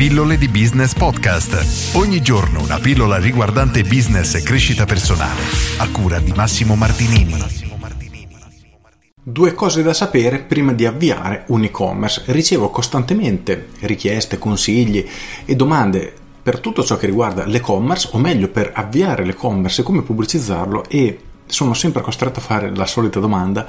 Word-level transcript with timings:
Pillole 0.00 0.38
di 0.38 0.48
Business 0.48 0.94
Podcast. 0.94 1.94
Ogni 1.94 2.22
giorno 2.22 2.62
una 2.62 2.78
pillola 2.78 3.18
riguardante 3.18 3.82
business 3.82 4.34
e 4.34 4.42
crescita 4.42 4.86
personale. 4.86 5.42
A 5.76 5.90
cura 5.90 6.18
di 6.20 6.32
Massimo 6.32 6.74
Martinini. 6.74 7.36
Due 9.22 9.52
cose 9.52 9.82
da 9.82 9.92
sapere 9.92 10.38
prima 10.38 10.72
di 10.72 10.86
avviare 10.86 11.44
un 11.48 11.64
e-commerce. 11.64 12.22
Ricevo 12.28 12.70
costantemente 12.70 13.68
richieste, 13.80 14.38
consigli 14.38 15.06
e 15.44 15.54
domande 15.54 16.10
per 16.42 16.60
tutto 16.60 16.82
ciò 16.82 16.96
che 16.96 17.04
riguarda 17.04 17.44
l'e-commerce, 17.44 18.08
o 18.12 18.18
meglio 18.18 18.48
per 18.48 18.72
avviare 18.74 19.26
l'e-commerce 19.26 19.82
e 19.82 19.84
come 19.84 20.00
pubblicizzarlo 20.00 20.88
e 20.88 21.18
sono 21.44 21.74
sempre 21.74 22.00
costretto 22.00 22.38
a 22.38 22.42
fare 22.42 22.74
la 22.74 22.86
solita 22.86 23.20
domanda, 23.20 23.66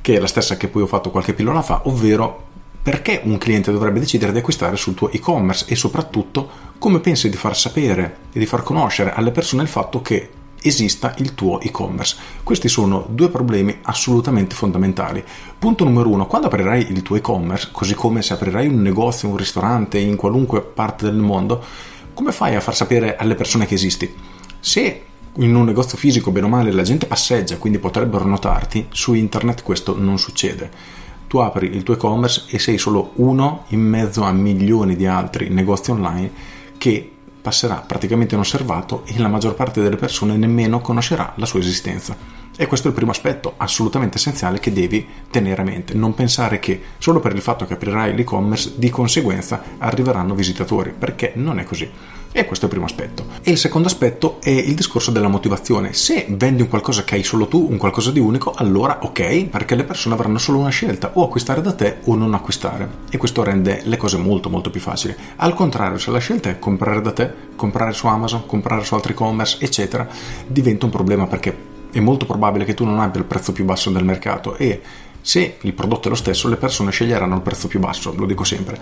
che 0.00 0.14
è 0.14 0.18
la 0.18 0.28
stessa 0.28 0.56
che 0.56 0.68
poi 0.68 0.80
ho 0.80 0.86
fatto 0.86 1.10
qualche 1.10 1.34
pillola 1.34 1.60
fa, 1.60 1.82
ovvero 1.84 2.52
perché 2.84 3.22
un 3.24 3.38
cliente 3.38 3.72
dovrebbe 3.72 3.98
decidere 3.98 4.30
di 4.30 4.38
acquistare 4.38 4.76
sul 4.76 4.92
tuo 4.92 5.10
e-commerce 5.10 5.64
e 5.68 5.74
soprattutto 5.74 6.72
come 6.76 7.00
pensi 7.00 7.30
di 7.30 7.36
far 7.36 7.56
sapere 7.56 8.18
e 8.30 8.38
di 8.38 8.44
far 8.44 8.62
conoscere 8.62 9.14
alle 9.14 9.30
persone 9.30 9.62
il 9.62 9.68
fatto 9.68 10.02
che 10.02 10.28
esista 10.60 11.14
il 11.16 11.34
tuo 11.34 11.60
e-commerce. 11.60 12.16
Questi 12.42 12.68
sono 12.68 13.06
due 13.08 13.30
problemi 13.30 13.78
assolutamente 13.84 14.54
fondamentali. 14.54 15.24
Punto 15.58 15.84
numero 15.84 16.10
uno, 16.10 16.26
quando 16.26 16.48
aprirai 16.48 16.90
il 16.90 17.00
tuo 17.00 17.16
e-commerce, 17.16 17.70
così 17.72 17.94
come 17.94 18.20
se 18.20 18.34
aprirai 18.34 18.66
un 18.66 18.82
negozio, 18.82 19.30
un 19.30 19.38
ristorante 19.38 19.96
in 19.96 20.16
qualunque 20.16 20.60
parte 20.60 21.06
del 21.06 21.16
mondo, 21.16 21.64
come 22.12 22.32
fai 22.32 22.54
a 22.54 22.60
far 22.60 22.76
sapere 22.76 23.16
alle 23.16 23.34
persone 23.34 23.64
che 23.64 23.74
esisti? 23.74 24.14
Se 24.60 25.02
in 25.36 25.54
un 25.54 25.64
negozio 25.64 25.96
fisico, 25.96 26.30
bene 26.30 26.44
o 26.44 26.50
male, 26.50 26.70
la 26.70 26.82
gente 26.82 27.06
passeggia, 27.06 27.56
quindi 27.56 27.78
potrebbero 27.78 28.26
notarti, 28.26 28.88
su 28.90 29.14
internet 29.14 29.62
questo 29.62 29.98
non 29.98 30.18
succede 30.18 31.03
tu 31.34 31.40
apri 31.40 31.74
il 31.74 31.82
tuo 31.82 31.94
e-commerce 31.94 32.44
e 32.46 32.60
sei 32.60 32.78
solo 32.78 33.10
uno 33.14 33.64
in 33.70 33.80
mezzo 33.80 34.22
a 34.22 34.30
milioni 34.30 34.94
di 34.94 35.04
altri 35.04 35.48
negozi 35.48 35.90
online 35.90 36.30
che 36.78 37.10
passerà 37.42 37.82
praticamente 37.84 38.36
inosservato 38.36 39.02
e 39.04 39.18
la 39.18 39.26
maggior 39.26 39.56
parte 39.56 39.82
delle 39.82 39.96
persone 39.96 40.36
nemmeno 40.36 40.78
conoscerà 40.80 41.32
la 41.34 41.44
sua 41.44 41.58
esistenza. 41.58 42.43
E 42.56 42.66
questo 42.66 42.86
è 42.86 42.90
il 42.90 42.96
primo 42.96 43.10
aspetto 43.10 43.54
assolutamente 43.56 44.16
essenziale 44.16 44.60
che 44.60 44.72
devi 44.72 45.04
tenere 45.28 45.62
a 45.62 45.64
mente. 45.64 45.94
Non 45.94 46.14
pensare 46.14 46.60
che 46.60 46.80
solo 46.98 47.18
per 47.18 47.34
il 47.34 47.40
fatto 47.40 47.66
che 47.66 47.74
aprirai 47.74 48.14
l'e-commerce 48.14 48.74
di 48.76 48.90
conseguenza 48.90 49.60
arriveranno 49.78 50.36
visitatori, 50.36 50.94
perché 50.96 51.32
non 51.34 51.58
è 51.58 51.64
così. 51.64 51.90
E 52.36 52.46
questo 52.46 52.66
è 52.66 52.68
il 52.68 52.74
primo 52.74 52.86
aspetto. 52.86 53.26
E 53.42 53.50
il 53.50 53.58
secondo 53.58 53.88
aspetto 53.88 54.40
è 54.40 54.50
il 54.50 54.74
discorso 54.74 55.10
della 55.10 55.26
motivazione. 55.26 55.92
Se 55.94 56.26
vendi 56.30 56.62
un 56.62 56.68
qualcosa 56.68 57.02
che 57.02 57.16
hai 57.16 57.24
solo 57.24 57.48
tu, 57.48 57.66
un 57.68 57.76
qualcosa 57.76 58.12
di 58.12 58.20
unico, 58.20 58.52
allora 58.52 58.98
ok, 59.02 59.46
perché 59.46 59.74
le 59.74 59.84
persone 59.84 60.14
avranno 60.14 60.38
solo 60.38 60.58
una 60.58 60.68
scelta, 60.68 61.10
o 61.14 61.24
acquistare 61.24 61.60
da 61.60 61.72
te 61.72 61.98
o 62.04 62.14
non 62.14 62.34
acquistare. 62.34 62.88
E 63.10 63.18
questo 63.18 63.42
rende 63.42 63.82
le 63.84 63.96
cose 63.96 64.16
molto 64.16 64.48
molto 64.48 64.70
più 64.70 64.80
facili. 64.80 65.14
Al 65.36 65.54
contrario, 65.54 65.98
se 65.98 66.12
la 66.12 66.18
scelta 66.18 66.50
è 66.50 66.58
comprare 66.60 67.00
da 67.00 67.12
te, 67.12 67.32
comprare 67.56 67.92
su 67.92 68.06
Amazon, 68.06 68.46
comprare 68.46 68.84
su 68.84 68.94
altri 68.94 69.12
e-commerce, 69.12 69.58
eccetera, 69.60 70.06
diventa 70.46 70.84
un 70.84 70.92
problema 70.92 71.26
perché 71.26 71.72
è 71.94 72.00
molto 72.00 72.26
probabile 72.26 72.64
che 72.64 72.74
tu 72.74 72.84
non 72.84 72.98
abbia 72.98 73.20
il 73.20 73.26
prezzo 73.26 73.52
più 73.52 73.64
basso 73.64 73.90
del 73.90 74.04
mercato 74.04 74.56
e 74.56 74.82
se 75.20 75.58
il 75.60 75.72
prodotto 75.72 76.08
è 76.08 76.10
lo 76.10 76.16
stesso, 76.16 76.48
le 76.48 76.56
persone 76.56 76.90
sceglieranno 76.90 77.36
il 77.36 77.40
prezzo 77.40 77.68
più 77.68 77.78
basso, 77.78 78.12
lo 78.16 78.26
dico 78.26 78.42
sempre. 78.42 78.78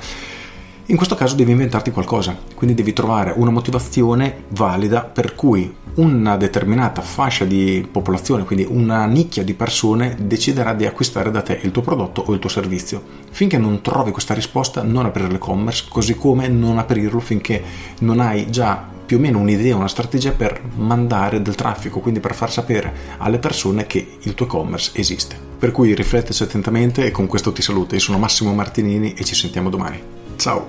In 0.87 0.97
questo 0.97 1.15
caso 1.15 1.37
devi 1.37 1.53
inventarti 1.53 1.91
qualcosa, 1.91 2.37
quindi 2.55 2.75
devi 2.75 2.93
trovare 2.93 3.35
una 3.37 3.51
motivazione 3.51 4.45
valida 4.49 5.03
per 5.03 5.35
cui 5.35 5.73
una 5.95 6.37
determinata 6.37 7.03
fascia 7.03 7.45
di 7.45 7.87
popolazione, 7.89 8.45
quindi 8.45 8.67
una 8.69 9.05
nicchia 9.05 9.45
di 9.45 9.55
persone, 9.55 10.17
deciderà 10.19 10.73
di 10.73 10.87
acquistare 10.87 11.31
da 11.31 11.43
te 11.43 11.61
il 11.63 11.71
tuo 11.71 11.83
prodotto 11.83 12.23
o 12.27 12.33
il 12.33 12.39
tuo 12.39 12.49
servizio. 12.49 13.03
Finché 13.31 13.59
non 13.59 13.83
trovi 13.83 14.11
questa 14.11 14.35
risposta, 14.35 14.83
non 14.83 15.05
aprire 15.05 15.29
l'e-commerce, 15.29 15.85
così 15.89 16.17
come 16.17 16.49
non 16.49 16.79
aprirlo 16.79 17.21
finché 17.21 17.63
non 18.01 18.21
hai 18.21 18.51
già 18.51 18.89
più 19.13 19.21
o 19.21 19.25
meno 19.25 19.41
un'idea, 19.41 19.77
una 19.77 19.89
strategia 19.89 20.33
per 20.33 20.63
mandare 20.77 21.43
del 21.43 21.55
traffico, 21.55 22.01
quindi 22.01 22.19
per 22.19 22.35
far 22.35 22.51
sapere 22.51 22.95
alle 23.19 23.39
persone 23.39 23.87
che 23.87 24.17
il 24.23 24.33
tuo 24.33 24.47
e-commerce 24.47 24.93
esiste. 24.95 25.37
Per 25.59 25.71
cui 25.71 25.95
rifletteci 25.95 26.43
attentamente 26.43 27.05
e 27.05 27.11
con 27.11 27.27
questo 27.27 27.53
ti 27.53 27.61
saluto. 27.61 27.95
Io 27.95 28.01
sono 28.01 28.17
Massimo 28.17 28.55
Martinini 28.55 29.13
e 29.13 29.23
ci 29.25 29.35
sentiamo 29.35 29.69
domani. 29.69 30.03
Ciao. 30.37 30.67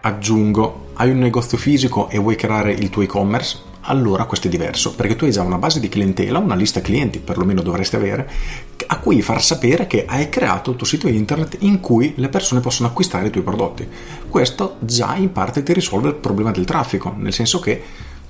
Aggiungo, 0.00 0.86
hai 0.94 1.10
un 1.10 1.18
negozio 1.18 1.58
fisico 1.58 2.08
e 2.08 2.16
vuoi 2.16 2.36
creare 2.36 2.72
il 2.72 2.88
tuo 2.88 3.02
e-commerce? 3.02 3.65
Allora 3.88 4.24
questo 4.24 4.48
è 4.48 4.50
diverso, 4.50 4.94
perché 4.94 5.14
tu 5.14 5.24
hai 5.24 5.30
già 5.30 5.42
una 5.42 5.58
base 5.58 5.78
di 5.78 5.88
clientela, 5.88 6.38
una 6.38 6.56
lista 6.56 6.80
clienti, 6.80 7.20
perlomeno 7.20 7.62
dovresti 7.62 7.94
avere, 7.94 8.28
a 8.88 8.98
cui 8.98 9.22
far 9.22 9.40
sapere 9.42 9.86
che 9.86 10.04
hai 10.08 10.28
creato 10.28 10.70
il 10.70 10.76
tuo 10.76 10.86
sito 10.86 11.06
internet 11.06 11.58
in 11.60 11.78
cui 11.78 12.14
le 12.16 12.28
persone 12.28 12.60
possono 12.60 12.88
acquistare 12.88 13.28
i 13.28 13.30
tuoi 13.30 13.44
prodotti. 13.44 13.86
Questo 14.28 14.76
già 14.80 15.14
in 15.14 15.30
parte 15.30 15.62
ti 15.62 15.72
risolve 15.72 16.08
il 16.08 16.14
problema 16.14 16.50
del 16.50 16.64
traffico, 16.64 17.14
nel 17.16 17.32
senso 17.32 17.60
che 17.60 17.82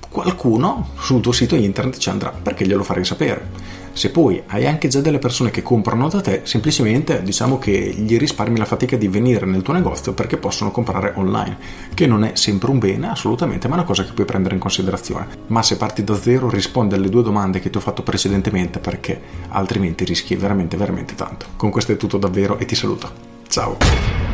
qualcuno 0.09 0.89
sul 0.99 1.21
tuo 1.21 1.31
sito 1.31 1.55
internet 1.55 1.97
ci 1.97 2.09
andrà 2.09 2.29
perché 2.29 2.65
glielo 2.65 2.83
farei 2.83 3.03
sapere. 3.03 3.49
Se 3.97 4.11
poi 4.11 4.43
hai 4.45 4.67
anche 4.67 4.89
già 4.89 5.01
delle 5.01 5.17
persone 5.17 5.49
che 5.49 5.63
comprano 5.63 6.07
da 6.07 6.21
te, 6.21 6.41
semplicemente 6.43 7.23
diciamo 7.23 7.57
che 7.57 7.71
gli 7.71 8.15
risparmi 8.19 8.59
la 8.59 8.65
fatica 8.65 8.95
di 8.95 9.07
venire 9.07 9.47
nel 9.47 9.63
tuo 9.63 9.73
negozio 9.73 10.13
perché 10.13 10.37
possono 10.37 10.69
comprare 10.69 11.13
online, 11.15 11.57
che 11.95 12.05
non 12.05 12.23
è 12.23 12.35
sempre 12.35 12.69
un 12.69 12.77
bene, 12.77 13.09
assolutamente, 13.09 13.67
ma 13.67 13.73
è 13.73 13.77
una 13.79 13.87
cosa 13.87 14.03
che 14.03 14.13
puoi 14.13 14.27
prendere 14.27 14.53
in 14.53 14.61
considerazione. 14.61 15.25
Ma 15.47 15.63
se 15.63 15.77
parti 15.77 16.03
da 16.03 16.13
zero, 16.13 16.47
rispondi 16.47 16.93
alle 16.93 17.09
due 17.09 17.23
domande 17.23 17.59
che 17.59 17.71
ti 17.71 17.77
ho 17.77 17.81
fatto 17.81 18.03
precedentemente 18.03 18.77
perché 18.77 19.19
altrimenti 19.47 20.05
rischi 20.05 20.35
veramente, 20.35 20.77
veramente 20.77 21.15
tanto. 21.15 21.47
Con 21.55 21.71
questo 21.71 21.93
è 21.93 21.97
tutto 21.97 22.19
davvero 22.19 22.59
e 22.59 22.65
ti 22.65 22.75
saluto. 22.75 23.09
Ciao! 23.47 24.26